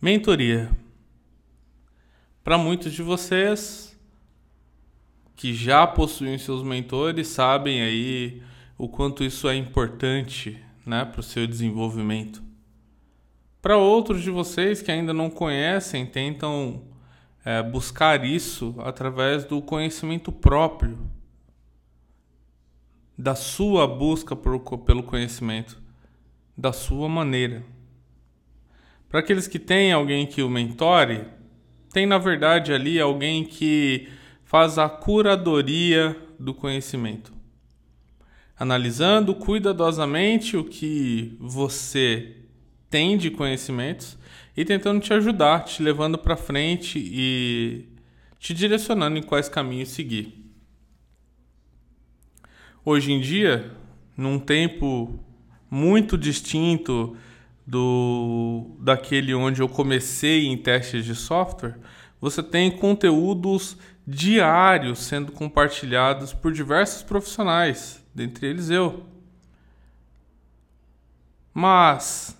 [0.00, 0.70] Mentoria.
[2.44, 3.98] Para muitos de vocês
[5.34, 8.42] que já possuem seus mentores, sabem aí
[8.76, 12.42] o quanto isso é importante né, para o seu desenvolvimento.
[13.62, 16.82] Para outros de vocês que ainda não conhecem, tentam
[17.42, 20.98] é, buscar isso através do conhecimento próprio,
[23.16, 25.80] da sua busca por, pelo conhecimento,
[26.54, 27.64] da sua maneira.
[29.16, 31.24] Para aqueles que têm alguém que o mentore,
[31.90, 34.10] tem na verdade ali alguém que
[34.44, 37.32] faz a curadoria do conhecimento,
[38.58, 42.36] analisando cuidadosamente o que você
[42.90, 44.18] tem de conhecimentos
[44.54, 47.88] e tentando te ajudar, te levando para frente e
[48.38, 50.44] te direcionando em quais caminhos seguir.
[52.84, 53.72] Hoje em dia,
[54.14, 55.18] num tempo
[55.70, 57.16] muito distinto
[57.66, 61.78] do daquele onde eu comecei em testes de software,
[62.20, 69.04] você tem conteúdos diários sendo compartilhados por diversos profissionais, dentre eles eu.
[71.52, 72.36] Mas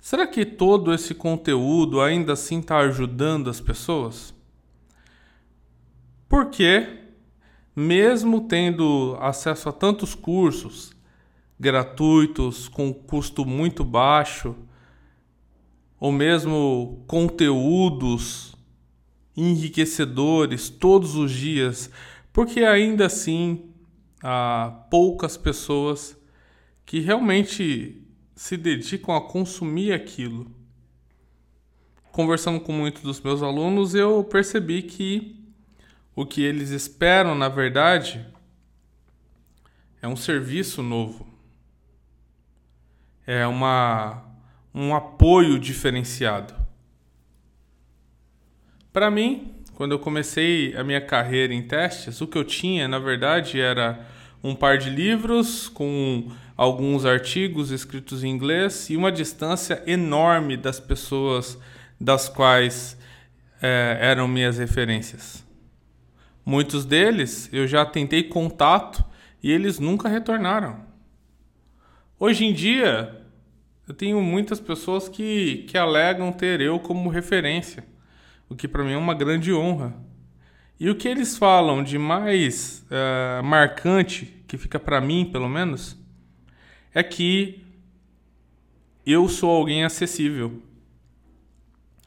[0.00, 4.34] será que todo esse conteúdo ainda assim está ajudando as pessoas?
[6.28, 7.04] Porque,
[7.74, 10.92] mesmo tendo acesso a tantos cursos,
[11.58, 14.54] gratuitos com custo muito baixo,
[15.98, 18.54] ou mesmo conteúdos
[19.36, 21.90] enriquecedores todos os dias,
[22.32, 23.70] porque ainda assim
[24.22, 26.16] há poucas pessoas
[26.86, 28.02] que realmente
[28.34, 30.50] se dedicam a consumir aquilo.
[32.12, 35.36] Conversando com muitos dos meus alunos, eu percebi que
[36.14, 38.26] o que eles esperam, na verdade,
[40.00, 41.27] é um serviço novo
[43.28, 44.24] é uma,
[44.74, 46.54] um apoio diferenciado.
[48.90, 52.98] Para mim, quando eu comecei a minha carreira em testes, o que eu tinha, na
[52.98, 54.02] verdade, era
[54.42, 60.80] um par de livros com alguns artigos escritos em inglês e uma distância enorme das
[60.80, 61.58] pessoas
[62.00, 62.96] das quais
[63.60, 65.44] é, eram minhas referências.
[66.46, 69.04] Muitos deles eu já tentei contato
[69.42, 70.88] e eles nunca retornaram.
[72.18, 73.17] Hoje em dia,
[73.88, 77.82] eu tenho muitas pessoas que, que alegam ter eu como referência,
[78.46, 79.94] o que para mim é uma grande honra.
[80.78, 85.96] E o que eles falam de mais uh, marcante, que fica para mim pelo menos,
[86.94, 87.64] é que
[89.06, 90.62] eu sou alguém acessível.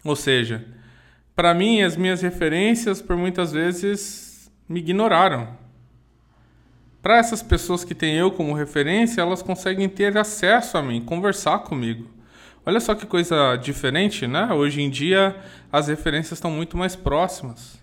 [0.04, 0.64] Ou seja,
[1.36, 5.58] para mim as minhas referências por muitas vezes me ignoraram.
[7.02, 11.60] Para essas pessoas que têm eu como referência, elas conseguem ter acesso a mim, conversar
[11.60, 12.08] comigo.
[12.64, 14.54] Olha só que coisa diferente, né?
[14.54, 15.36] Hoje em dia
[15.72, 17.82] as referências estão muito mais próximas.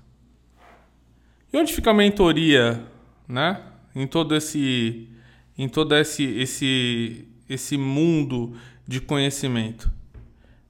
[1.53, 2.85] E onde fica a mentoria,
[3.27, 3.61] né?
[3.95, 5.09] Em todo esse
[5.57, 8.57] em todo esse esse esse mundo
[8.87, 9.91] de conhecimento.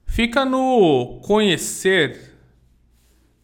[0.07, 2.35] Fica no conhecer,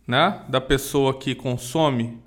[0.08, 2.25] né, da pessoa que consome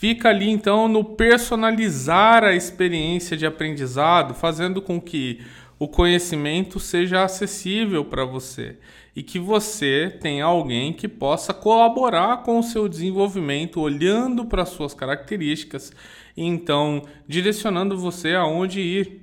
[0.00, 5.44] Fica ali então no personalizar a experiência de aprendizado, fazendo com que
[5.78, 8.78] o conhecimento seja acessível para você
[9.14, 14.94] e que você tenha alguém que possa colaborar com o seu desenvolvimento, olhando para suas
[14.94, 15.92] características
[16.34, 19.20] e então direcionando você aonde ir.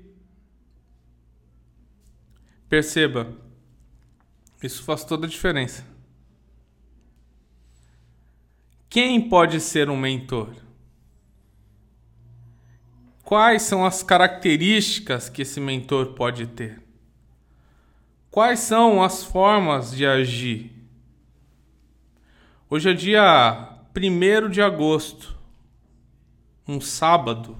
[2.69, 3.35] Perceba,
[4.61, 5.83] isso faz toda a diferença.
[8.88, 10.66] Quem pode ser um mentor?
[13.27, 16.81] Quais são as características que esse mentor pode ter?
[18.31, 20.71] Quais são as formas de agir?
[22.69, 25.35] Hoje é dia 1 de agosto,
[26.65, 27.57] um sábado,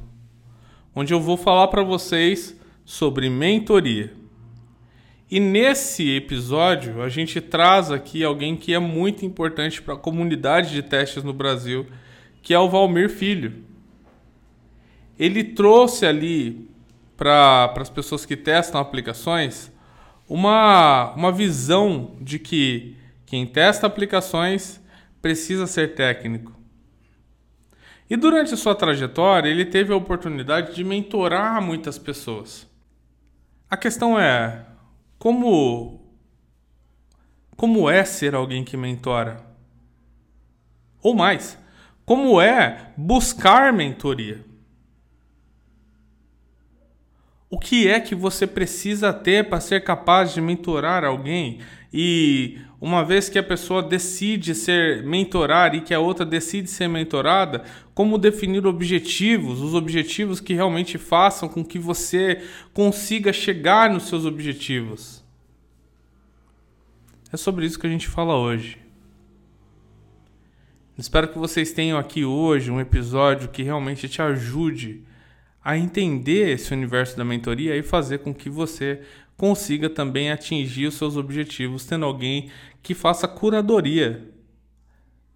[0.95, 4.13] onde eu vou falar para vocês sobre mentoria.
[5.29, 10.72] E nesse episódio a gente traz aqui alguém que é muito importante para a comunidade
[10.72, 11.85] de testes no Brasil,
[12.41, 13.67] que é o Valmir Filho
[15.17, 16.69] ele trouxe ali
[17.16, 19.72] para as pessoas que testam aplicações
[20.29, 24.81] uma, uma visão de que quem testa aplicações
[25.22, 26.55] precisa ser técnico.
[28.09, 32.67] E durante a sua trajetória, ele teve a oportunidade de mentorar muitas pessoas.
[33.70, 34.66] A questão é
[35.17, 36.08] como
[37.58, 39.43] como é ser alguém que mentora?
[41.02, 41.58] Ou mais,
[42.05, 44.46] como é buscar mentoria?
[47.49, 51.59] O que é que você precisa ter para ser capaz de mentorar alguém?
[51.94, 56.90] E uma vez que a pessoa decide ser mentorar e que a outra decide ser
[56.90, 57.64] mentorada,
[57.94, 64.26] como definir objetivos, os objetivos que realmente façam com que você consiga chegar nos seus
[64.26, 65.23] objetivos?
[67.32, 68.78] É sobre isso que a gente fala hoje.
[70.97, 75.03] Espero que vocês tenham aqui hoje um episódio que realmente te ajude
[75.64, 79.02] a entender esse universo da mentoria e fazer com que você
[79.36, 82.50] consiga também atingir os seus objetivos, tendo alguém
[82.82, 84.24] que faça curadoria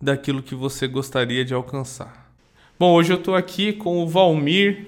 [0.01, 2.33] daquilo que você gostaria de alcançar.
[2.79, 4.87] Bom, hoje eu estou aqui com o Valmir,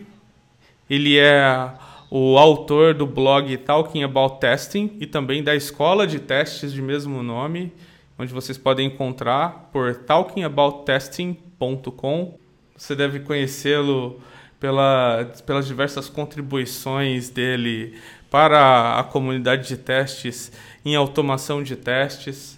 [0.90, 1.74] ele é
[2.10, 7.22] o autor do blog Talking About Testing e também da escola de testes de mesmo
[7.22, 7.72] nome,
[8.18, 12.40] onde vocês podem encontrar por talkingabouttesting.com.
[12.76, 14.20] Você deve conhecê-lo
[14.64, 18.00] pela, pelas diversas contribuições dele
[18.32, 20.54] para a comunidade de testes
[20.86, 22.58] em automação de testes,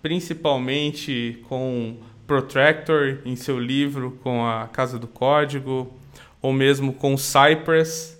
[0.00, 5.92] principalmente com Protractor em seu livro com a Casa do Código,
[6.40, 8.16] ou mesmo com Cypress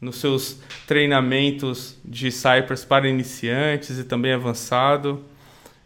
[0.00, 5.24] nos seus treinamentos de Cypress para iniciantes e também avançado.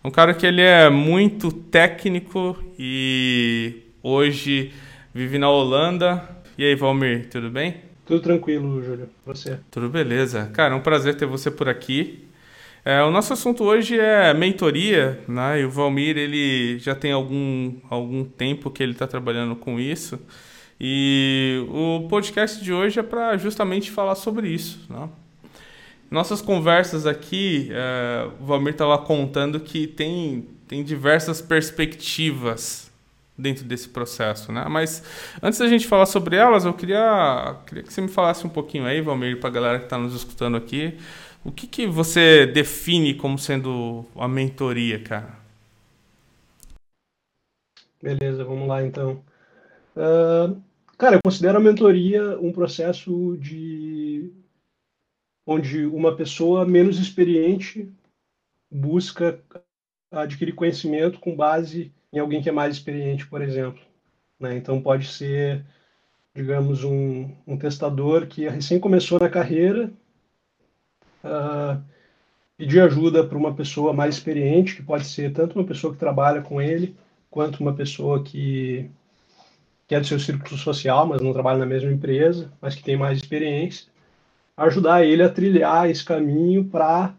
[0.04, 4.70] Um cara que ele é muito técnico e hoje
[5.14, 7.82] vive na Holanda, e aí, Valmir, tudo bem?
[8.06, 9.08] Tudo tranquilo, Júlio.
[9.24, 9.58] Você?
[9.70, 10.50] Tudo beleza.
[10.52, 12.28] Cara, é um prazer ter você por aqui.
[12.84, 15.62] É, o nosso assunto hoje é mentoria, né?
[15.62, 20.20] E o Valmir, ele já tem algum, algum tempo que ele está trabalhando com isso.
[20.78, 25.08] E o podcast de hoje é para justamente falar sobre isso, né?
[26.10, 32.83] Nossas conversas aqui, é, o Valmir estava contando que tem, tem diversas perspectivas
[33.36, 34.64] dentro desse processo, né?
[34.68, 35.02] Mas
[35.42, 38.86] antes da gente falar sobre elas, eu queria, queria que você me falasse um pouquinho
[38.86, 40.96] aí, Valmir, para a galera que está nos escutando aqui,
[41.44, 45.38] o que, que você define como sendo a mentoria, cara?
[48.02, 49.22] Beleza, vamos lá então.
[49.96, 50.60] Uh,
[50.96, 54.32] cara, eu considero a mentoria um processo de
[55.46, 57.90] onde uma pessoa menos experiente
[58.70, 59.38] busca
[60.10, 63.80] adquirir conhecimento com base em alguém que é mais experiente, por exemplo.
[64.38, 64.56] Né?
[64.56, 65.64] Então, pode ser,
[66.34, 69.92] digamos, um, um testador que recém começou na carreira,
[71.24, 71.82] uh,
[72.56, 76.40] pedir ajuda para uma pessoa mais experiente, que pode ser tanto uma pessoa que trabalha
[76.40, 76.96] com ele,
[77.30, 78.88] quanto uma pessoa que,
[79.88, 82.96] que é do seu círculo social, mas não trabalha na mesma empresa, mas que tem
[82.96, 83.88] mais experiência,
[84.56, 87.12] ajudar ele a trilhar esse caminho para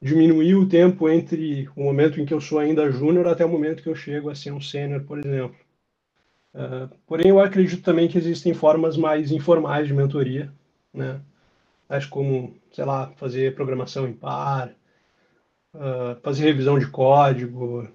[0.00, 3.82] diminuir o tempo entre o momento em que eu sou ainda júnior até o momento
[3.82, 5.56] que eu chego a ser um sênior, por exemplo.
[6.54, 10.52] Uh, porém, eu acredito também que existem formas mais informais de mentoria,
[10.92, 11.20] né?
[11.88, 14.70] Acho como, sei lá, fazer programação em par,
[15.74, 17.88] uh, fazer revisão de código,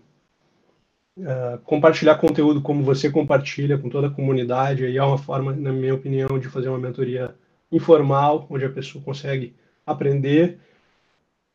[1.17, 4.85] uh, compartilhar conteúdo como você compartilha com toda a comunidade.
[4.85, 7.35] Aí é uma forma, na minha opinião, de fazer uma mentoria
[7.71, 9.55] informal, onde a pessoa consegue
[9.85, 10.59] aprender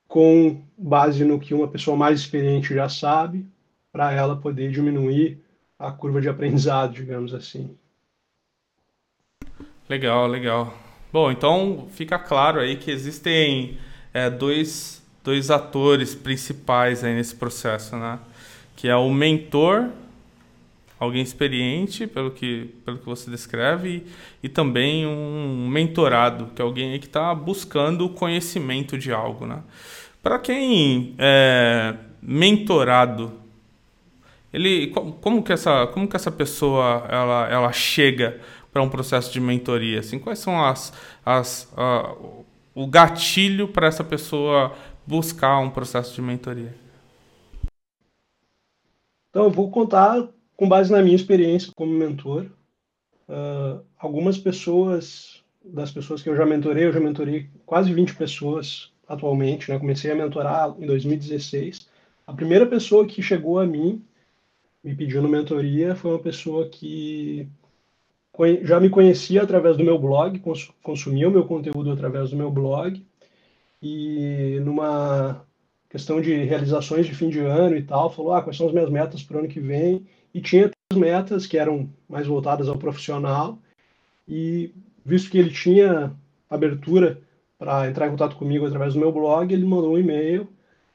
[0.08, 3.46] com base no que uma pessoa mais experiente já sabe,
[3.92, 5.38] para ela poder diminuir
[5.78, 7.76] a curva de aprendizado, digamos assim.
[9.88, 10.74] Legal, legal.
[11.12, 13.78] Bom, então fica claro aí que existem
[14.12, 18.18] é, dois, dois atores principais aí nesse processo, né?
[18.76, 19.88] Que é o mentor,
[20.98, 24.04] alguém experiente, pelo que, pelo que você descreve,
[24.42, 29.46] e, e também um mentorado, que é alguém que está buscando o conhecimento de algo,
[29.46, 29.62] né?
[30.22, 33.32] Para quem é mentorado,
[34.52, 34.88] ele
[35.20, 38.40] como que essa como que essa pessoa ela, ela chega
[38.72, 40.00] para um processo de mentoria?
[40.00, 40.92] Assim, quais são as,
[41.24, 41.72] as
[42.74, 44.72] o gatilho para essa pessoa
[45.04, 46.72] buscar um processo de mentoria?
[49.30, 52.46] Então, eu vou contar com base na minha experiência como mentor.
[53.28, 58.92] Uh, algumas pessoas, das pessoas que eu já mentorei, eu já mentorei quase 20 pessoas
[59.08, 59.78] atualmente, né?
[59.78, 61.88] Comecei a mentorar em 2016.
[62.26, 64.04] A primeira pessoa que chegou a mim
[64.84, 67.48] me pedindo mentoria foi uma pessoa que
[68.62, 70.40] já me conhecia através do meu blog,
[70.82, 73.04] consumia o meu conteúdo através do meu blog
[73.82, 75.44] e numa
[75.88, 78.90] questão de realizações de fim de ano e tal, falou: "Ah, quais são as minhas
[78.90, 82.78] metas para o ano que vem?" E tinha três metas que eram mais voltadas ao
[82.78, 83.58] profissional
[84.28, 84.72] e
[85.04, 86.12] visto que ele tinha
[86.48, 87.20] abertura
[87.58, 90.48] para entrar em contato comigo através do meu blog, ele mandou um e-mail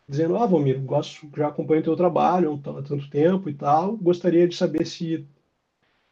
[0.07, 4.47] dizendo: Ah, Valmir, gosto, já acompanho o teu trabalho há tanto tempo e tal, gostaria
[4.47, 5.27] de saber se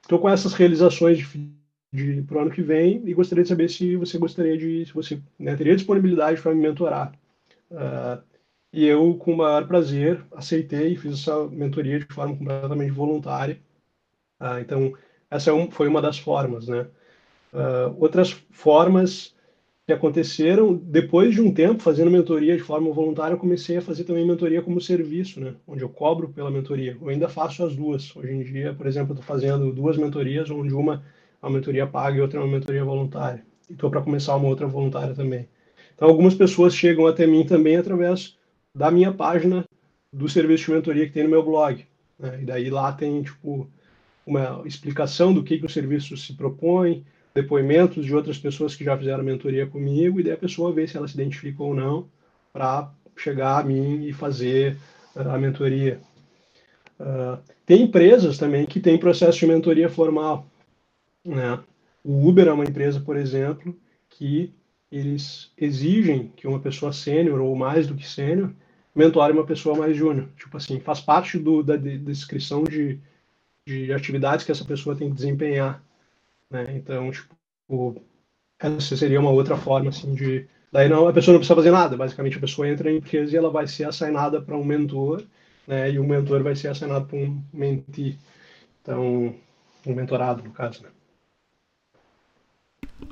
[0.02, 1.62] estou com essas realizações de fim
[2.26, 5.22] para o ano que vem e gostaria de saber se você gostaria de, se você
[5.38, 7.14] né, teria disponibilidade para me mentorar.
[7.70, 8.22] Uh,
[8.72, 13.60] e eu, com o maior prazer, aceitei e fiz essa mentoria de forma completamente voluntária.
[14.40, 14.94] Uh, então,
[15.30, 16.88] essa é um, foi uma das formas, né?
[17.54, 19.36] Uh, outras formas
[19.92, 24.06] que aconteceram depois de um tempo fazendo mentoria de forma voluntária, eu comecei a fazer
[24.06, 25.54] também mentoria como serviço, né?
[25.68, 26.98] Onde eu cobro pela mentoria.
[27.00, 28.16] Eu ainda faço as duas.
[28.16, 31.04] Hoje em dia, por exemplo, eu estou fazendo duas mentorias, onde uma
[31.42, 33.44] é uma mentoria paga e outra é uma mentoria voluntária.
[33.70, 35.48] E estou para começar uma outra voluntária também.
[35.94, 38.38] Então, algumas pessoas chegam até mim também através
[38.74, 39.66] da minha página
[40.14, 41.86] do serviço de mentoria que tem no meu blog.
[42.18, 42.40] Né?
[42.42, 43.70] E daí lá tem, tipo,
[44.26, 48.98] uma explicação do que, que o serviço se propõe, depoimentos de outras pessoas que já
[48.98, 52.10] fizeram mentoria comigo, e daí a pessoa vê se ela se identifica ou não
[52.52, 54.78] para chegar a mim e fazer
[55.16, 56.00] uh, a mentoria.
[57.00, 60.46] Uh, tem empresas também que têm processo de mentoria formal.
[61.26, 61.60] Né?
[62.04, 63.76] O Uber é uma empresa, por exemplo,
[64.10, 64.54] que
[64.92, 68.52] eles exigem que uma pessoa sênior ou mais do que sênior
[68.94, 70.28] mentore uma pessoa mais júnior.
[70.38, 73.00] Tipo assim, faz parte do, da, da descrição de,
[73.66, 75.82] de atividades que essa pessoa tem que desempenhar.
[76.52, 76.66] Né?
[76.76, 78.04] Então, tipo,
[78.60, 81.98] essa seria uma outra forma assim de daí não a pessoa não precisa fazer nada
[81.98, 85.24] basicamente a pessoa entra em empresa e ela vai ser assinada para um mentor
[85.68, 88.18] né e o mentor vai ser assinado para um mentee
[88.82, 89.34] então
[89.86, 90.90] um mentorado no caso né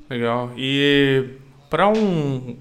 [0.10, 1.38] legal e
[1.70, 2.58] para um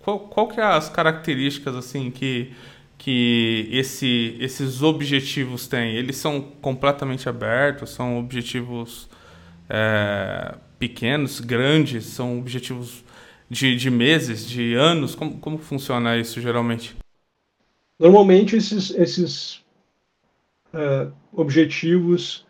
[0.00, 2.52] qual, qual que é as características assim que
[2.96, 5.94] que esse, esses objetivos têm?
[5.94, 7.90] Eles são completamente abertos?
[7.90, 9.10] São objetivos
[9.68, 12.06] é, pequenos, grandes?
[12.06, 13.04] São objetivos
[13.48, 15.14] de, de meses, de anos?
[15.14, 16.96] Como, como funciona isso geralmente?
[17.98, 19.64] Normalmente esses, esses
[20.72, 22.44] uh, objetivos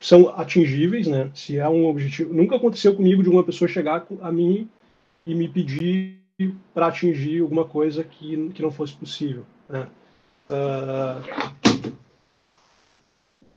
[0.00, 1.30] são atingíveis, né?
[1.34, 4.68] Se é um objetivo, nunca aconteceu comigo de uma pessoa chegar a mim
[5.26, 6.18] e me pedir
[6.74, 9.46] para atingir alguma coisa que, que não fosse possível.
[9.68, 9.86] Né?
[10.50, 11.63] Uh,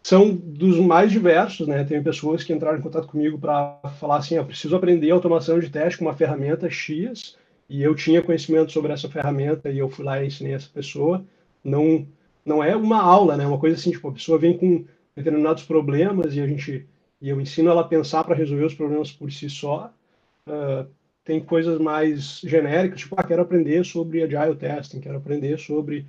[0.08, 1.84] são dos mais diversos, né?
[1.84, 5.70] Tem pessoas que entraram em contato comigo para falar assim, eu preciso aprender automação de
[5.70, 7.36] teste com uma ferramenta X
[7.70, 11.26] e eu tinha conhecimento sobre essa ferramenta e eu fui lá e ensinei essa pessoa.
[11.62, 12.08] Não,
[12.46, 13.46] não é uma aula, né?
[13.46, 16.88] Uma coisa assim, tipo, a pessoa vem com determinados problemas e a gente
[17.20, 19.92] e eu ensino ela a pensar para resolver os problemas por si só.
[20.48, 20.88] Uh,
[21.26, 26.06] tem coisas mais genéricas, tipo, ah, quero aprender sobre Agile Testing, quero aprender sobre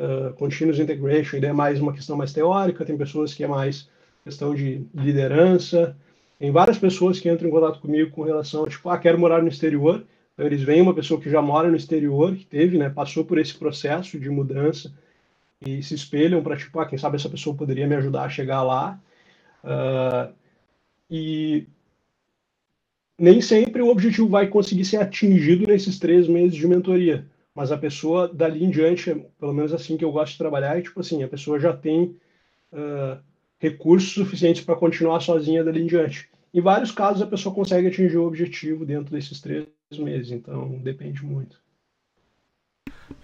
[0.00, 3.88] uh, Continuous Integration, é mais uma questão mais teórica, tem pessoas que é mais
[4.24, 5.96] questão de liderança,
[6.38, 9.48] tem várias pessoas que entram em contato comigo com relação tipo, ah, quero morar no
[9.48, 13.24] exterior, então eles veem uma pessoa que já mora no exterior, que teve, né, passou
[13.24, 14.92] por esse processo de mudança,
[15.60, 18.62] e se espelham para, tipo, ah, quem sabe essa pessoa poderia me ajudar a chegar
[18.62, 18.98] lá,
[19.62, 20.32] uh,
[21.10, 21.66] e
[23.18, 27.26] nem sempre o objetivo vai conseguir ser atingido nesses três meses de mentoria.
[27.54, 30.82] Mas a pessoa, dali em diante, pelo menos assim que eu gosto de trabalhar, é
[30.82, 32.16] tipo assim, a pessoa já tem
[32.72, 33.18] uh,
[33.58, 36.28] recursos suficientes para continuar sozinha dali em diante.
[36.54, 39.66] Em vários casos, a pessoa consegue atingir o objetivo dentro desses três
[39.98, 41.58] meses, então depende muito.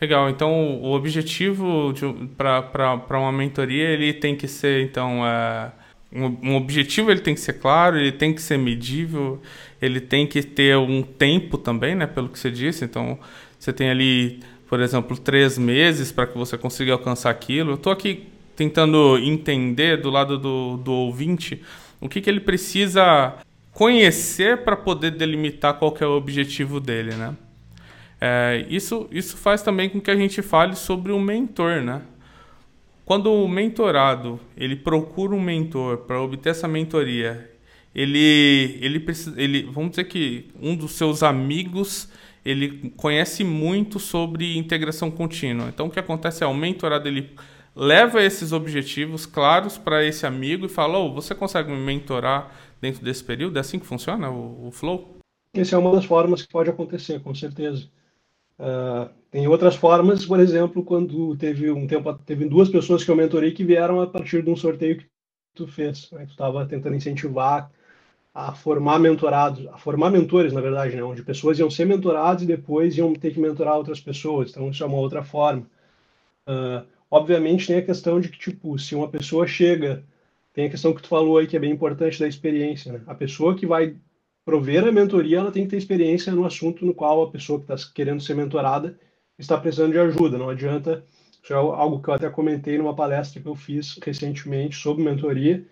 [0.01, 1.95] Legal, então o objetivo
[2.37, 7.41] para uma mentoria ele tem que ser então uh um, um, objetivo ele tem que
[7.41, 9.41] ser claro, ele tem que ser medível,
[9.81, 12.07] ele tem que ter um tempo também, né?
[12.07, 12.85] Pelo que você disse.
[12.85, 13.19] Então,
[13.67, 17.73] você tem ali, por exemplo, três meses para que você consiga alcançar aquilo.
[17.73, 21.61] Eu estou aqui tentando entender do lado do, do ouvinte
[22.01, 23.35] o que, que ele precisa
[23.73, 27.35] conhecer para poder delimitar qual é o objetivo dele, né?
[28.21, 32.03] É, isso, isso faz também com que a gente fale sobre o mentor, né?
[33.05, 37.51] Quando o mentorado ele procura um mentor para obter essa mentoria,
[37.93, 39.05] ele, ele
[39.37, 42.09] ele, vamos dizer que um dos seus amigos
[42.47, 45.69] ele conhece muito sobre integração contínua.
[45.69, 47.35] Então o que acontece é o mentorado ele
[47.75, 53.05] leva esses objetivos claros para esse amigo e fala: oh, você consegue me mentorar dentro
[53.05, 53.57] desse período?
[53.57, 55.17] É assim que funciona o, o flow?
[55.53, 57.89] Essa é uma das formas que pode acontecer, com certeza.
[58.59, 63.17] Uh, tem outras formas, por exemplo, quando teve um tempo, teve duas pessoas que eu
[63.17, 65.07] mentorei que vieram a partir de um sorteio que
[65.55, 66.11] tu fez.
[66.13, 66.25] Né?
[66.27, 67.71] Tu estava tentando incentivar
[68.37, 71.03] a formar mentorados, a formar mentores, na verdade, né?
[71.03, 74.51] onde pessoas iam ser mentoradas e depois iam ter que mentorar outras pessoas.
[74.51, 75.63] Então, isso é uma outra forma.
[76.47, 80.05] Uh, obviamente, tem a questão de que, tipo, se uma pessoa chega,
[80.53, 82.93] tem a questão que tu falou aí que é bem importante da experiência.
[82.93, 83.01] Né?
[83.07, 83.97] A pessoa que vai
[84.45, 87.73] prover a mentoria, ela tem que ter experiência no assunto no qual a pessoa que
[87.73, 88.99] está querendo ser mentorada
[89.39, 90.37] está precisando de ajuda.
[90.37, 91.03] Não adianta,
[91.43, 95.65] isso é algo que eu até comentei numa palestra que eu fiz recentemente sobre mentoria,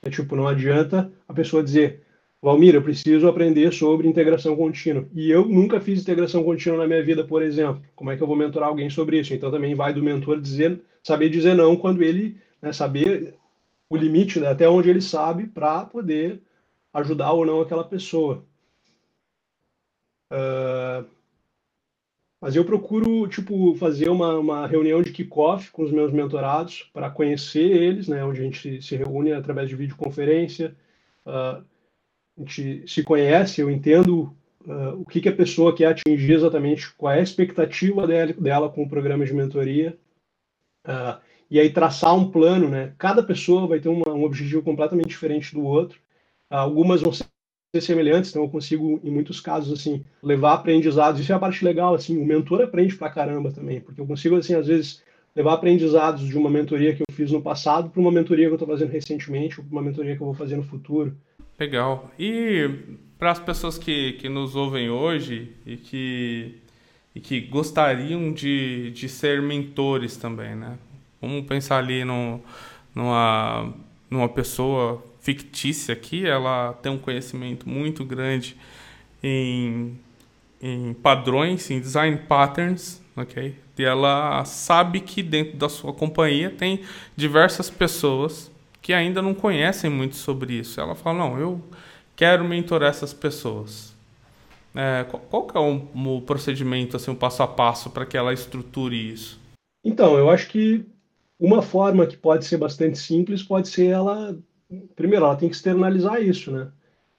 [0.00, 2.02] É tipo, não adianta a pessoa dizer,
[2.42, 5.08] Valmir, eu preciso aprender sobre integração contínua.
[5.14, 7.80] E eu nunca fiz integração contínua na minha vida, por exemplo.
[7.94, 9.32] Como é que eu vou mentorar alguém sobre isso?
[9.32, 13.36] Então também vai do mentor dizer, saber dizer não quando ele, né, saber
[13.88, 16.42] o limite, né, até onde ele sabe, para poder
[16.92, 18.44] ajudar ou não aquela pessoa.
[20.32, 21.06] Uh,
[22.40, 27.08] mas eu procuro, tipo, fazer uma, uma reunião de kickoff com os meus mentorados para
[27.08, 28.24] conhecer eles, né?
[28.24, 30.74] Onde a gente se reúne através de videoconferência.
[31.24, 31.62] Uh,
[32.36, 34.34] a gente se conhece, eu entendo
[34.66, 38.68] uh, o que, que a pessoa quer atingir exatamente, qual é a expectativa dela, dela
[38.68, 39.96] com o programa de mentoria.
[40.86, 41.20] Uh,
[41.50, 42.94] e aí traçar um plano, né?
[42.96, 46.00] Cada pessoa vai ter uma, um objetivo completamente diferente do outro.
[46.48, 47.26] algumas vão ser
[47.80, 51.20] semelhantes, então eu consigo, em muitos casos, assim, levar aprendizados.
[51.20, 54.36] Isso é a parte legal, assim, o mentor aprende pra caramba também, porque eu consigo,
[54.36, 55.02] assim, às vezes,
[55.34, 58.56] levar aprendizados de uma mentoria que eu fiz no passado para uma mentoria que eu
[58.56, 61.16] estou fazendo recentemente ou para uma mentoria que eu vou fazer no futuro.
[61.58, 62.10] Legal.
[62.18, 62.68] E
[63.18, 66.56] para as pessoas que, que nos ouvem hoje e que,
[67.14, 70.76] e que gostariam de, de ser mentores também, né?
[71.20, 72.40] Vamos pensar ali no,
[72.94, 73.72] numa,
[74.10, 78.56] numa pessoa fictícia aqui, ela tem um conhecimento muito grande
[79.22, 79.96] em,
[80.62, 83.56] em padrões, em design patterns, ok?
[83.76, 86.82] E ela sabe que dentro da sua companhia tem
[87.16, 88.50] diversas pessoas
[88.80, 90.80] que ainda não conhecem muito sobre isso.
[90.80, 91.60] Ela fala, não, eu
[92.14, 93.92] quero mentorar essas pessoas.
[94.74, 98.16] É, qual, qual que é o, o procedimento, assim, o passo a passo para que
[98.16, 99.40] ela estruture isso?
[99.84, 100.86] Então, eu acho que
[101.38, 104.38] uma forma que pode ser bastante simples pode ser ela
[104.94, 106.68] primeiro, ela tem que externalizar isso, né?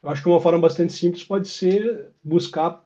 [0.01, 2.83] Eu acho que uma forma bastante simples pode ser buscar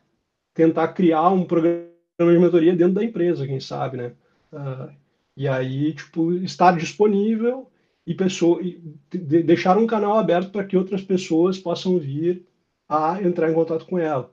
[0.57, 1.87] tentar criar um programa
[2.19, 4.11] de mentoria dentro da empresa, quem sabe, né?
[4.51, 4.91] Uh,
[5.37, 7.69] e aí, tipo, estar disponível
[8.07, 12.43] e, pessoa, e de, deixar um canal aberto para que outras pessoas possam vir
[12.89, 14.31] a entrar em contato com ela.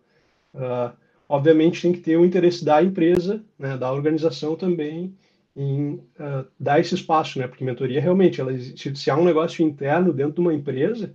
[0.54, 0.97] Uh,
[1.28, 5.14] obviamente, tem que ter o interesse da empresa, né, da organização também,
[5.54, 7.47] em uh, dar esse espaço, né?
[7.47, 11.14] Porque mentoria realmente, ela, se, se há um negócio interno dentro de uma empresa,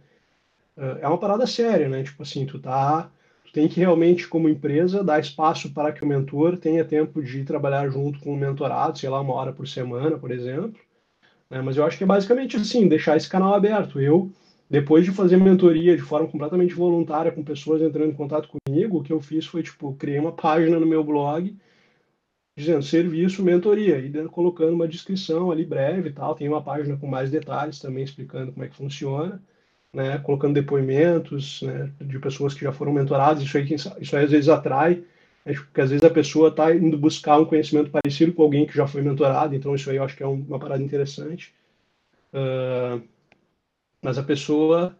[0.77, 2.03] uh, é uma parada séria, né?
[2.03, 3.11] Tipo assim, tu tá,
[3.51, 7.89] tem que realmente como empresa dar espaço para que o mentor tenha tempo de trabalhar
[7.89, 10.79] junto com o mentorado, sei lá, uma hora por semana, por exemplo.
[11.49, 11.61] Né?
[11.61, 13.99] Mas eu acho que é basicamente assim, deixar esse canal aberto.
[13.99, 14.31] Eu
[14.69, 19.03] depois de fazer mentoria de forma completamente voluntária com pessoas entrando em contato comigo, o
[19.03, 21.57] que eu fiz foi tipo, criei uma página no meu blog
[22.55, 26.35] dizendo serviço, mentoria, e colocando uma descrição ali breve e tal.
[26.35, 29.41] Tem uma página com mais detalhes também explicando como é que funciona,
[29.93, 30.17] né?
[30.19, 33.43] Colocando depoimentos né, de pessoas que já foram mentoradas.
[33.43, 35.03] Isso aí, isso aí às vezes atrai,
[35.45, 38.75] né, porque às vezes a pessoa está indo buscar um conhecimento parecido com alguém que
[38.75, 41.53] já foi mentorado, então isso aí eu acho que é uma parada interessante.
[42.33, 43.01] Uh,
[44.01, 44.95] mas a pessoa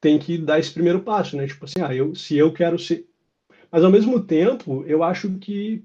[0.00, 1.46] tem que dar esse primeiro passo, né?
[1.46, 3.06] Tipo assim, ah, eu, se eu quero ser.
[3.70, 5.84] Mas ao mesmo tempo, eu acho que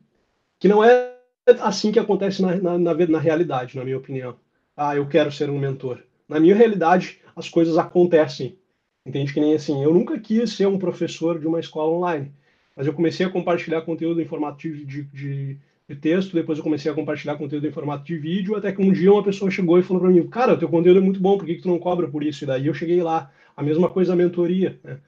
[0.60, 1.16] que não é
[1.62, 4.38] assim que acontece na, na, na, na realidade, na minha opinião.
[4.76, 6.04] Ah, eu quero ser um mentor.
[6.28, 8.58] Na minha realidade, as coisas acontecem.
[9.06, 12.34] Entende que nem assim, eu nunca quis ser um professor de uma escola online,
[12.76, 16.92] mas eu comecei a compartilhar conteúdo em formato de, de, de texto, depois eu comecei
[16.92, 19.84] a compartilhar conteúdo em formato de vídeo, até que um dia uma pessoa chegou e
[19.84, 21.80] falou para mim, cara, o teu conteúdo é muito bom, por que, que tu não
[21.80, 22.44] cobra por isso?
[22.44, 23.32] E daí eu cheguei lá.
[23.56, 25.00] A mesma coisa a mentoria, né?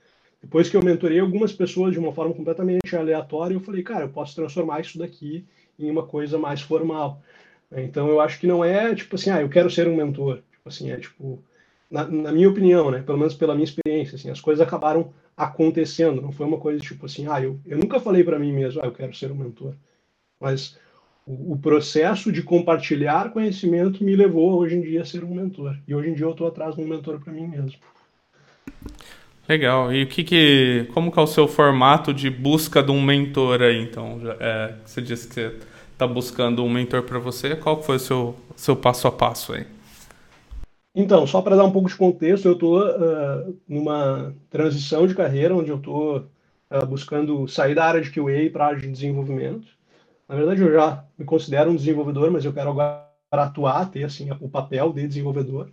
[0.42, 4.10] Depois que eu mentorei algumas pessoas de uma forma completamente aleatória, eu falei, cara, eu
[4.10, 5.46] posso transformar isso daqui
[5.78, 7.22] em uma coisa mais formal.
[7.72, 10.42] Então eu acho que não é tipo assim, ah, eu quero ser um mentor.
[10.60, 11.42] Tipo assim, é tipo,
[11.90, 16.22] na, na minha opinião, né, pelo menos pela minha experiência, assim, as coisas acabaram acontecendo.
[16.22, 18.86] Não foi uma coisa tipo assim, ah, eu, eu nunca falei para mim mesmo, ah,
[18.86, 19.74] eu quero ser um mentor.
[20.40, 20.78] Mas
[21.26, 25.78] o, o, processo de compartilhar conhecimento me levou hoje em dia a ser um mentor.
[25.88, 27.80] E hoje em dia eu estou atrás de um mentor para mim mesmo.
[29.48, 29.92] Legal.
[29.92, 33.62] E o que que, como que é o seu formato de busca de um mentor
[33.64, 33.82] aí?
[33.82, 35.56] Então, é, você disse que você
[35.94, 37.56] está buscando um mentor para você.
[37.56, 39.66] Qual foi o seu, seu passo a passo aí?
[40.94, 45.56] Então, só para dar um pouco de contexto, eu estou uh, numa transição de carreira
[45.56, 46.28] onde eu estou
[46.72, 49.68] uh, buscando sair da área de QA para a área de desenvolvimento.
[50.28, 54.30] Na verdade, eu já me considero um desenvolvedor, mas eu quero agora atuar, ter assim,
[54.40, 55.72] o papel de desenvolvedor.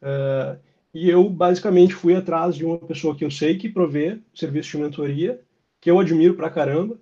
[0.00, 0.58] Uh,
[0.94, 4.82] e eu basicamente fui atrás de uma pessoa que eu sei que provê serviço de
[4.82, 5.40] mentoria,
[5.80, 6.98] que eu admiro pra caramba,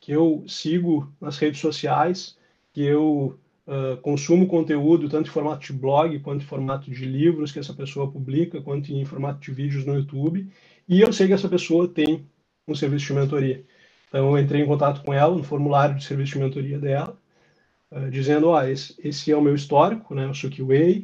[0.00, 2.36] que eu sigo nas redes sociais,
[2.72, 7.52] que eu uh, consumo conteúdo tanto em formato de blog quanto em formato de livros
[7.52, 10.48] que essa pessoa publica, quanto em formato de vídeos no YouTube.
[10.88, 12.26] E eu sei que essa pessoa tem
[12.68, 13.64] um serviço de mentoria.
[14.08, 17.18] Então eu entrei em contato com ela no formulário de serviço de mentoria dela,
[17.90, 20.26] uh, dizendo, oh, esse, esse é o meu histórico, né?
[20.26, 21.02] Eu sou QA,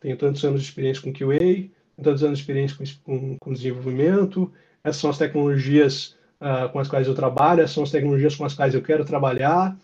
[0.00, 1.68] tenho tantos anos de experiência com QA,
[2.02, 4.52] tantos anos de experiência com, com, desenvolvimento,
[4.84, 8.44] essas são as tecnologias uh, com as quais eu trabalho, essas são as tecnologias com
[8.44, 9.76] as quais eu quero trabalhar,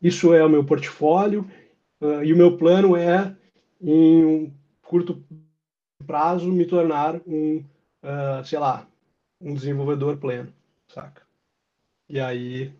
[0.00, 1.48] isso é o meu portfólio,
[2.00, 3.34] uh, e o meu plano é,
[3.80, 5.22] em um curto
[6.06, 7.62] prazo, me tornar um,
[8.02, 8.86] uh, sei lá,
[9.40, 10.52] um desenvolvedor pleno,
[10.88, 11.22] saca?
[12.08, 12.72] E aí,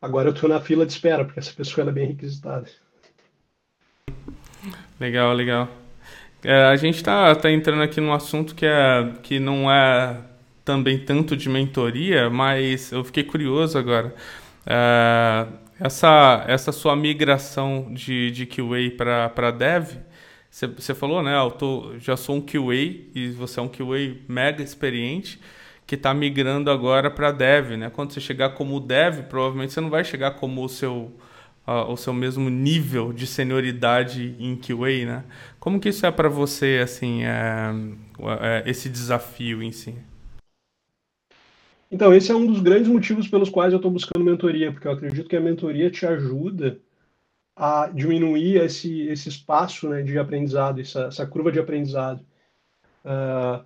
[0.00, 2.66] agora eu estou na fila de espera, porque essa pessoa é bem requisitada.
[4.98, 5.68] Legal, legal.
[6.42, 10.20] É, a gente está tá entrando aqui num assunto que, é, que não é
[10.64, 14.14] também tanto de mentoria, mas eu fiquei curioso agora.
[14.64, 15.46] É,
[15.80, 19.96] essa, essa sua migração de, de QA para Dev,
[20.50, 21.36] você falou, né?
[21.36, 22.74] Eu tô, já sou um QA
[23.14, 25.38] e você é um QA mega experiente
[25.86, 27.90] que está migrando agora para Dev, né?
[27.90, 31.12] Quando você chegar como Dev, provavelmente você não vai chegar como o seu
[31.66, 35.24] uh, o seu mesmo nível de senioridade em QA, né?
[35.58, 37.74] Como que isso é para você, assim, é,
[38.40, 39.94] é, esse desafio em si?
[41.90, 44.92] Então, esse é um dos grandes motivos pelos quais eu estou buscando mentoria, porque eu
[44.92, 46.80] acredito que a mentoria te ajuda
[47.54, 52.20] a diminuir esse, esse espaço né, de aprendizado, essa, essa curva de aprendizado.
[53.04, 53.64] Uh,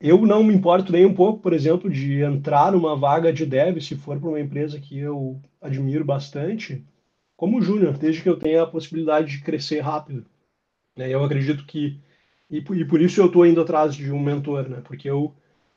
[0.00, 3.80] eu não me importo nem um pouco, por exemplo, de entrar numa vaga de dev,
[3.80, 6.84] se for para uma empresa que eu admiro bastante,
[7.36, 10.26] como júnior, desde que eu tenha a possibilidade de crescer rápido.
[10.96, 11.08] Né?
[11.08, 12.00] Eu acredito que,
[12.50, 14.82] e, e por isso eu estou indo atrás de um mentor, né?
[14.84, 15.32] porque eu,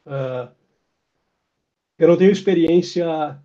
[0.07, 0.49] uh,
[1.97, 3.39] eu não tenho experiência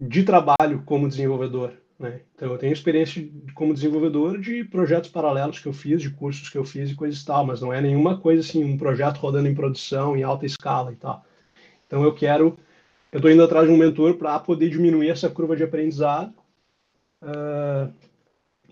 [0.00, 1.72] de trabalho como desenvolvedor.
[1.98, 2.20] Né?
[2.34, 6.58] Então, eu tenho experiência como desenvolvedor de projetos paralelos que eu fiz, de cursos que
[6.58, 9.48] eu fiz e coisas e tal, mas não é nenhuma coisa assim, um projeto rodando
[9.48, 11.24] em produção, em alta escala e tal.
[11.86, 12.58] Então, eu quero,
[13.12, 16.34] eu estou indo atrás de um mentor para poder diminuir essa curva de aprendizado,
[17.22, 17.92] uh,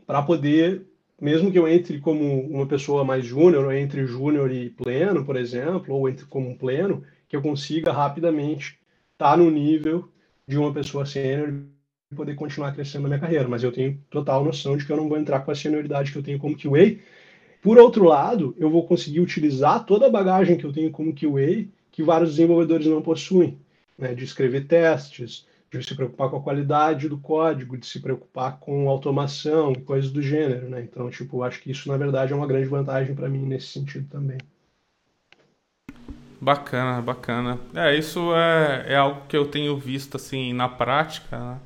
[0.05, 0.85] para poder,
[1.20, 5.37] mesmo que eu entre como uma pessoa mais júnior, ou entre júnior e pleno, por
[5.37, 8.79] exemplo, ou entre como um pleno, que eu consiga rapidamente
[9.14, 10.07] estar tá no nível
[10.47, 11.62] de uma pessoa sênior
[12.14, 15.09] poder continuar crescendo na minha carreira, mas eu tenho total noção de que eu não
[15.09, 16.99] vou entrar com a senioridade que eu tenho como QA.
[17.62, 21.66] Por outro lado, eu vou conseguir utilizar toda a bagagem que eu tenho como QA
[21.90, 23.59] que vários desenvolvedores não possuem,
[23.97, 24.14] né?
[24.14, 28.90] de escrever testes, de se preocupar com a qualidade do código, de se preocupar com
[28.90, 30.83] automação, coisas do gênero, né?
[30.83, 34.07] Então, tipo, acho que isso na verdade é uma grande vantagem para mim nesse sentido
[34.11, 34.37] também.
[36.42, 37.59] Bacana, bacana.
[37.72, 41.38] É, isso é, é algo que eu tenho visto assim na prática.
[41.38, 41.59] Né?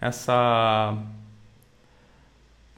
[0.00, 0.96] essa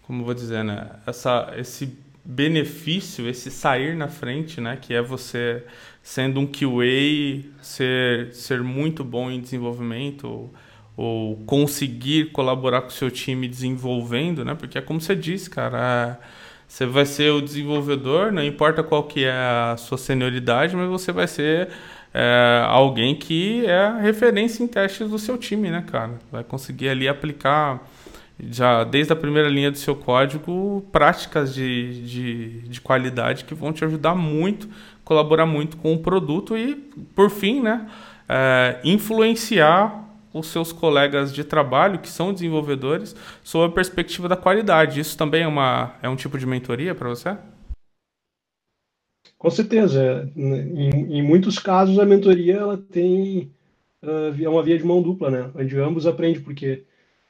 [0.02, 0.90] como vou dizer, né?
[1.06, 4.76] Essa, esse benefício, esse sair na frente, né?
[4.80, 5.64] Que é você
[6.02, 10.54] sendo um QA, ser, ser muito bom em desenvolvimento ou,
[10.96, 14.54] ou conseguir colaborar com o seu time desenvolvendo, né?
[14.54, 16.26] Porque é como você disse, cara, é,
[16.70, 21.10] você vai ser o desenvolvedor, não importa qual que é a sua senioridade, mas você
[21.10, 21.68] vai ser
[22.14, 26.20] é, alguém que é referência em testes do seu time, né, cara?
[26.30, 27.84] Vai conseguir ali aplicar
[28.38, 33.72] já desde a primeira linha do seu código práticas de, de, de qualidade que vão
[33.72, 34.68] te ajudar muito,
[35.04, 36.76] colaborar muito com o produto e,
[37.16, 37.84] por fim, né,
[38.28, 45.00] é, influenciar os seus colegas de trabalho, que são desenvolvedores, sob a perspectiva da qualidade.
[45.00, 47.36] Isso também é, uma, é um tipo de mentoria para você?
[49.36, 50.30] Com certeza.
[50.36, 53.50] Em, em, muitos casos, a mentoria ela tem
[54.02, 55.50] é uma via de mão dupla, né?
[55.54, 56.84] Onde ambos aprendem, porque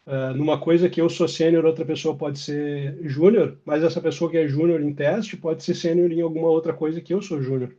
[0.06, 4.30] uh, numa coisa que eu sou sênior, outra pessoa pode ser júnior, mas essa pessoa
[4.30, 7.42] que é júnior em teste pode ser sênior em alguma outra coisa que eu sou
[7.42, 7.74] júnior.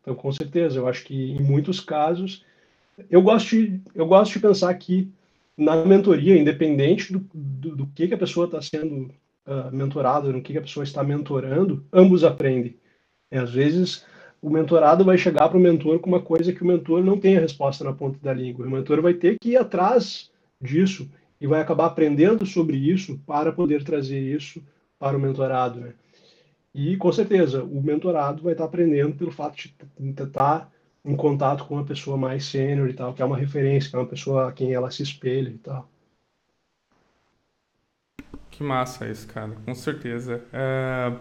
[0.00, 2.44] Então, com certeza, eu acho que em muitos casos,
[3.10, 5.10] eu gosto de, eu gosto de pensar que
[5.56, 9.10] na mentoria, independente do, do, do que, que a pessoa está sendo
[9.46, 12.76] uh, mentorada, no que, que a pessoa está mentorando, ambos aprendem.
[13.30, 14.04] E, às vezes
[14.40, 17.36] o mentorado vai chegar para o mentor com uma coisa que o mentor não tem
[17.36, 18.66] a resposta na ponta da língua.
[18.66, 20.30] O mentor vai ter que ir atrás
[20.60, 24.62] disso e vai acabar aprendendo sobre isso para poder trazer isso
[24.98, 25.80] para o mentorado.
[25.80, 25.94] Né?
[26.74, 29.74] E com certeza o mentorado vai estar aprendendo pelo fato de
[30.22, 30.70] estar
[31.06, 33.98] em contato com uma pessoa mais sênior e tal, que é uma referência, que é
[33.98, 35.88] uma pessoa a quem ela se espelha e tal.
[38.50, 40.42] Que massa isso, cara, com certeza.
[40.52, 41.12] É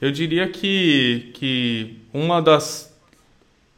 [0.00, 2.96] eu diria que, que uma das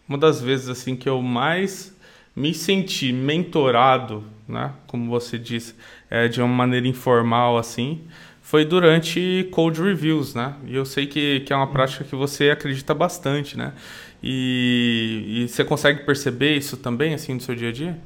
[0.08, 1.96] uma das vezes assim que eu mais
[2.34, 5.74] me senti mentorado, né, como você disse,
[6.10, 8.02] é, de uma maneira informal assim,
[8.50, 10.56] foi durante code reviews, né?
[10.66, 13.72] E eu sei que, que é uma prática que você acredita bastante, né?
[14.20, 17.96] E, e você consegue perceber isso também assim no seu dia a dia?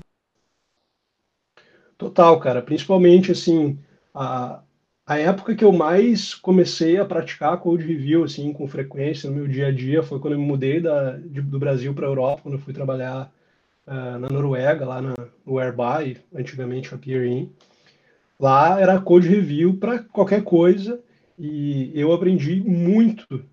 [1.97, 2.61] Total, cara.
[2.61, 3.79] Principalmente assim,
[4.15, 4.61] a,
[5.07, 9.49] a época que eu mais comecei a praticar code review assim com frequência no meu
[9.49, 12.43] dia a dia foi quando eu me mudei da, de, do Brasil para a Europa,
[12.43, 13.33] quando eu fui trabalhar
[13.87, 15.15] uh, na Noruega, lá na,
[15.47, 17.51] no Airby, antigamente a Peerin.
[18.39, 21.01] Lá era code review para qualquer coisa
[21.39, 23.45] e eu aprendi muito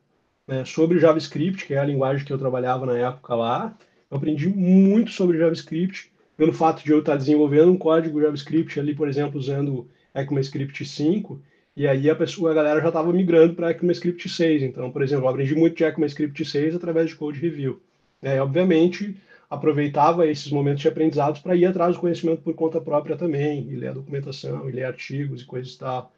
[0.47, 3.77] né, sobre JavaScript, que é a linguagem que eu trabalhava na época lá.
[4.09, 8.95] Eu aprendi muito sobre JavaScript pelo fato de eu estar desenvolvendo um código JavaScript ali,
[8.95, 11.39] por exemplo, usando ECMAScript 5,
[11.75, 14.63] e aí a pessoa, a galera já estava migrando para ECMAScript 6.
[14.63, 17.79] Então, por exemplo, eu aprendi muito de ECMAScript 6 através de code review.
[18.21, 19.15] É, obviamente,
[19.51, 23.75] aproveitava esses momentos de aprendizados para ir atrás do conhecimento por conta própria também, e
[23.75, 26.13] ler a documentação, e ler artigos e coisas e tal.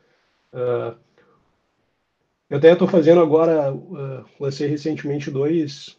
[0.54, 0.96] Uh,
[2.48, 5.98] eu até estou fazendo agora, uh, lancei recentemente dois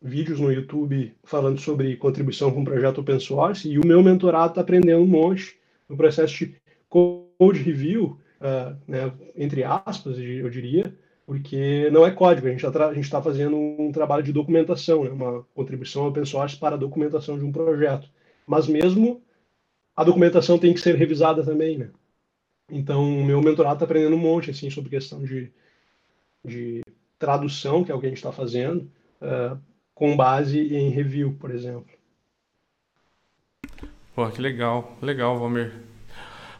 [0.00, 4.60] vídeos no YouTube falando sobre contribuição com projeto open source, e o meu mentorado está
[4.60, 6.54] aprendendo um monte no processo de
[6.88, 10.94] code review, uh, né, entre aspas, eu diria,
[11.30, 15.44] porque não é código, a gente está tá fazendo um trabalho de documentação, né, uma
[15.54, 18.10] contribuição open source para a documentação de um projeto.
[18.44, 19.22] Mas mesmo
[19.94, 21.90] a documentação tem que ser revisada também, né?
[22.68, 25.52] Então, o meu mentorado está aprendendo um monte assim, sobre questão de,
[26.44, 26.80] de
[27.16, 28.90] tradução, que é o que a gente está fazendo,
[29.22, 29.56] uh,
[29.94, 31.92] com base em review, por exemplo.
[34.16, 35.89] Pô, que legal, legal, Valmir.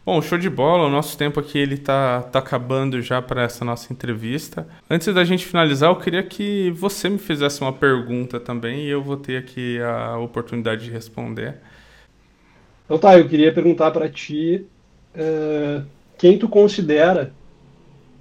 [0.05, 0.87] Bom, show de bola.
[0.87, 4.67] O nosso tempo aqui ele tá, tá acabando já para essa nossa entrevista.
[4.89, 9.03] Antes da gente finalizar, eu queria que você me fizesse uma pergunta também e eu
[9.03, 11.59] vou ter aqui a oportunidade de responder.
[12.87, 14.67] Então tá, eu queria perguntar para ti
[15.15, 15.85] uh,
[16.19, 17.33] quem tu considera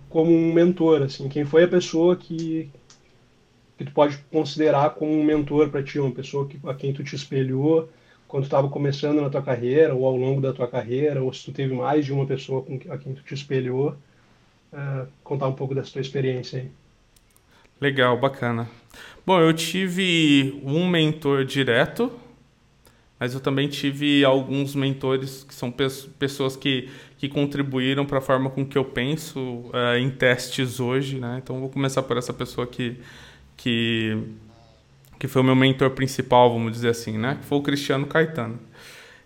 [0.10, 2.70] como um mentor, assim, quem foi a pessoa que
[3.78, 7.02] que tu pode considerar como um mentor para ti, uma pessoa que, a quem tu
[7.02, 7.88] te espelhou,
[8.30, 11.52] quando estava começando na tua carreira ou ao longo da tua carreira, ou se tu
[11.52, 13.96] teve mais de uma pessoa com a quem tu te espelhou,
[14.72, 16.72] uh, contar um pouco dessa tua experiência aí.
[17.82, 18.70] Legal, bacana.
[19.26, 22.12] Bom, eu tive um mentor direto,
[23.20, 25.74] mas eu também tive alguns mentores que são
[26.20, 26.88] pessoas que,
[27.18, 31.40] que contribuíram para a forma com que eu penso uh, em testes hoje, né?
[31.44, 32.96] Então vou começar por essa pessoa que,
[33.58, 34.16] que
[35.20, 37.38] que foi o meu mentor principal, vamos dizer assim, né?
[37.42, 38.58] Que foi o Cristiano Caetano.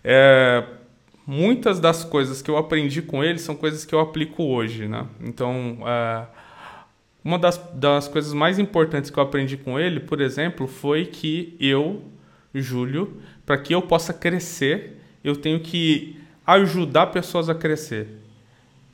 [0.02, 0.64] É,
[1.24, 5.06] muitas das coisas que eu aprendi com ele são coisas que eu aplico hoje, né?
[5.20, 6.26] Então, é,
[7.24, 11.56] uma das, das coisas mais importantes que eu aprendi com ele, por exemplo, foi que
[11.60, 12.02] eu,
[12.52, 18.08] Júlio, para que eu possa crescer, eu tenho que ajudar pessoas a crescer.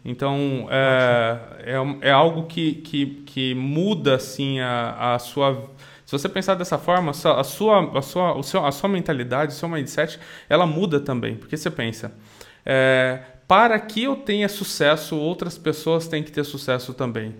[0.04, 5.68] Então, é, é, é algo que, que, que muda assim, a, a sua
[6.10, 9.54] se você pensar dessa forma, a sua, a sua, o seu, a sua mentalidade, o
[9.54, 10.18] seu mindset,
[10.48, 11.36] ela muda também.
[11.36, 12.12] Porque você pensa,
[12.66, 17.36] é, para que eu tenha sucesso, outras pessoas têm que ter sucesso também.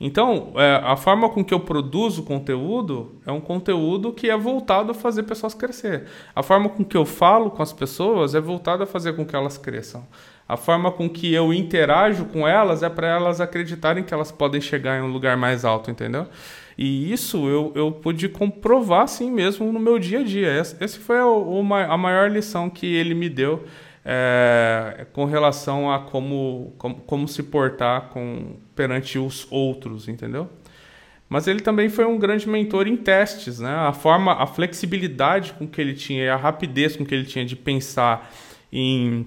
[0.00, 4.90] Então, é, a forma com que eu produzo conteúdo é um conteúdo que é voltado
[4.90, 6.06] a fazer pessoas crescer.
[6.34, 9.36] A forma com que eu falo com as pessoas é voltada a fazer com que
[9.36, 10.04] elas cresçam.
[10.48, 14.60] A forma com que eu interajo com elas é para elas acreditarem que elas podem
[14.60, 16.26] chegar em um lugar mais alto, entendeu?
[16.78, 20.48] E isso eu, eu pude comprovar assim mesmo no meu dia a dia.
[20.48, 23.64] Essa foi a, a maior lição que ele me deu
[24.04, 30.48] é, com relação a como, como, como se portar com, perante os outros, entendeu?
[31.28, 33.74] Mas ele também foi um grande mentor em testes, né?
[33.74, 37.56] A forma, a flexibilidade com que ele tinha a rapidez com que ele tinha de
[37.56, 38.32] pensar
[38.72, 39.26] em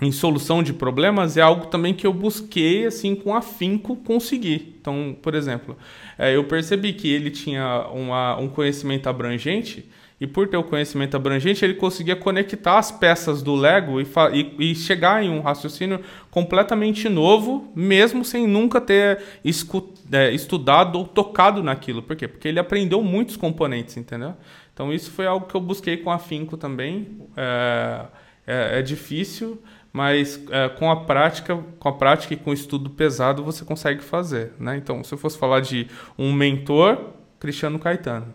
[0.00, 4.76] em solução de problemas é algo também que eu busquei assim com afinco conseguir.
[4.80, 5.76] Então, por exemplo,
[6.18, 11.16] é, eu percebi que ele tinha uma, um conhecimento abrangente e por ter o conhecimento
[11.16, 16.00] abrangente ele conseguia conectar as peças do Lego e, e, e chegar em um raciocínio
[16.30, 19.22] completamente novo, mesmo sem nunca ter
[20.12, 22.02] é, estudado ou tocado naquilo.
[22.02, 22.28] Por quê?
[22.28, 24.34] Porque ele aprendeu muitos componentes, entendeu?
[24.72, 27.18] Então isso foi algo que eu busquei com afinco também.
[27.36, 28.06] é,
[28.46, 32.90] é, é difícil mas é, com a prática, com a prática e com o estudo
[32.90, 34.76] pesado você consegue fazer, né?
[34.76, 36.98] Então, se eu fosse falar de um mentor,
[37.38, 38.32] Cristiano Caetano.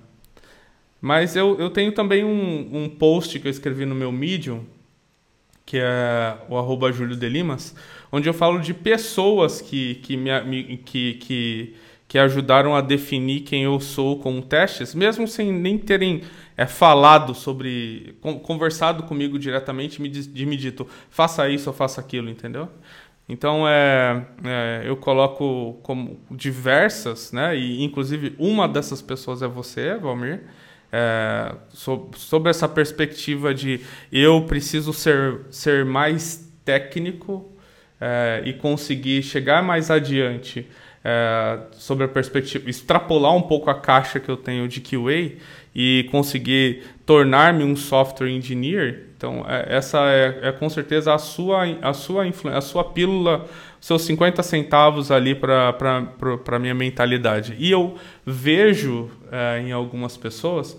[0.99, 4.65] Mas eu, eu tenho também um, um post que eu escrevi no meu Medium,
[5.65, 7.75] que é o arroba Júlio de Limas,
[8.11, 11.75] onde eu falo de pessoas que, que, me, que, que,
[12.07, 16.21] que ajudaram a definir quem eu sou com testes, mesmo sem nem terem
[16.55, 22.29] é, falado sobre, conversado comigo diretamente, me, de me dito, faça isso ou faça aquilo,
[22.29, 22.69] entendeu?
[23.27, 27.57] Então é, é, eu coloco como diversas, né?
[27.57, 30.43] E inclusive uma dessas pessoas é você, Valmir.
[30.91, 37.51] É, so, sobre essa perspectiva de eu preciso ser, ser mais técnico
[37.99, 40.67] é, e conseguir chegar mais adiante
[41.07, 45.37] é, sobre a perspectiva, extrapolar um pouco a caixa que eu tenho de QA
[45.75, 51.63] e conseguir tornar-me um software engineer, então é, essa é, é, com certeza a sua,
[51.79, 53.45] a sua a sua pílula,
[53.79, 55.77] seus 50 centavos ali para
[56.51, 57.55] a minha mentalidade.
[57.59, 60.75] E eu vejo é, em algumas pessoas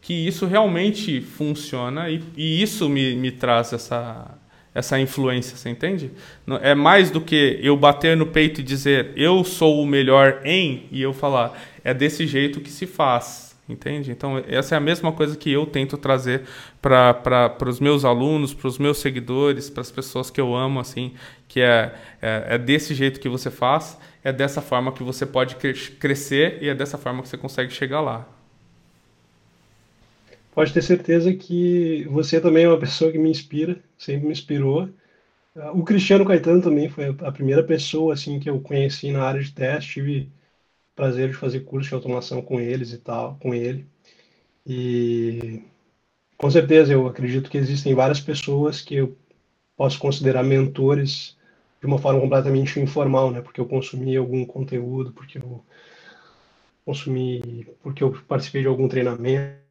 [0.00, 4.38] que isso realmente funciona e, e isso me, me traz essa,
[4.76, 6.10] essa influência, você entende?
[6.60, 10.86] É mais do que eu bater no peito e dizer eu sou o melhor em
[10.92, 14.10] e eu falar é desse jeito que se faz, entende?
[14.10, 16.42] Então essa é a mesma coisa que eu tento trazer
[16.82, 21.14] para os meus alunos, para os meus seguidores, para as pessoas que eu amo, assim,
[21.48, 25.56] que é, é, é, desse jeito que você faz, é dessa forma que você pode
[25.98, 28.35] crescer e é dessa forma que você consegue chegar lá.
[30.56, 34.88] Pode ter certeza que você também é uma pessoa que me inspira, sempre me inspirou.
[35.74, 39.52] O Cristiano Caetano também foi a primeira pessoa assim que eu conheci na área de
[39.52, 40.32] teste, tive
[40.94, 43.84] prazer de fazer curso de automação com eles e tal, com ele.
[44.66, 45.60] E
[46.38, 49.14] com certeza eu acredito que existem várias pessoas que eu
[49.76, 51.36] posso considerar mentores
[51.82, 53.42] de uma forma completamente informal, né?
[53.42, 55.62] Porque eu consumi algum conteúdo, porque eu
[56.82, 59.65] consumi, porque eu participei de algum treinamento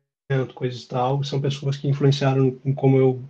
[0.54, 3.22] coisas e tal, são pessoas que influenciaram em como eu,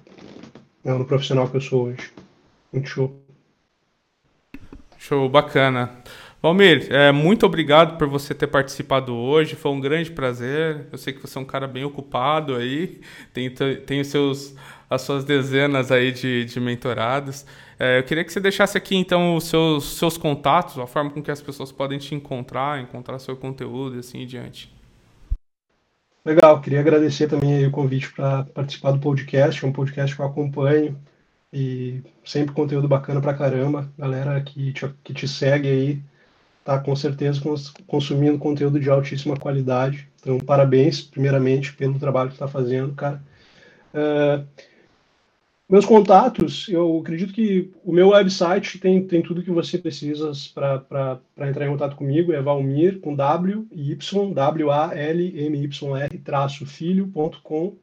[0.84, 2.12] né, no profissional que eu sou hoje.
[2.72, 3.22] Muito show.
[4.98, 5.92] Show, bacana.
[6.42, 10.88] Valmir, é, muito obrigado por você ter participado hoje, foi um grande prazer.
[10.90, 13.02] Eu sei que você é um cara bem ocupado aí,
[13.34, 14.56] tem, tem os seus,
[14.90, 17.46] as suas dezenas aí de, de mentorados.
[17.78, 21.22] É, eu queria que você deixasse aqui então os seus, seus contatos, a forma com
[21.22, 24.75] que as pessoas podem te encontrar, encontrar seu conteúdo e assim em diante.
[26.26, 30.26] Legal, queria agradecer também o convite para participar do podcast, é um podcast que eu
[30.26, 31.00] acompanho
[31.54, 33.94] e sempre conteúdo bacana pra caramba.
[33.96, 36.02] Galera que te, que te segue aí,
[36.64, 37.40] tá com certeza
[37.86, 40.10] consumindo conteúdo de altíssima qualidade.
[40.20, 43.22] Então, parabéns, primeiramente, pelo trabalho que está fazendo, cara.
[43.94, 44.44] Uh,
[45.68, 51.20] meus contatos, eu acredito que o meu website tem, tem tudo que você precisa para
[51.50, 57.76] entrar em contato comigo, é Valmir, com W Y, W-A-L-M-Y-R, traço, filho.com.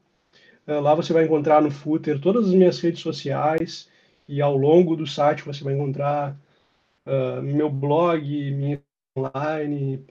[0.67, 3.89] Eh, lá você vai encontrar no footer todas as minhas redes sociais
[4.29, 6.37] e ao longo do site você vai encontrar
[7.07, 8.81] uh, meu blog, minha
[9.17, 10.05] online,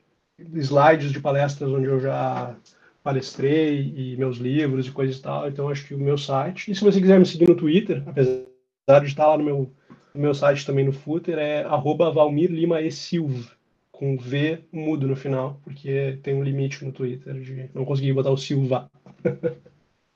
[0.55, 2.55] slides de palestras onde eu já
[3.03, 5.47] palestrei e meus livros e coisas e tal.
[5.47, 6.71] Então, acho que o meu site.
[6.71, 9.71] E se você quiser me seguir no Twitter, apesar de estar lá no meu,
[10.13, 13.51] no meu site também no footer, é arroba Valmir Lima Silva,
[13.91, 18.31] com V mudo no final, porque tem um limite no Twitter de não conseguir botar
[18.31, 18.89] o Silva.